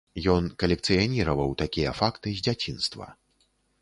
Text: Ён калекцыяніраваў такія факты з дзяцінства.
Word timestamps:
Ён 0.35 0.45
калекцыяніраваў 0.61 1.53
такія 1.63 1.93
факты 1.99 2.27
з 2.39 2.45
дзяцінства. 2.49 3.05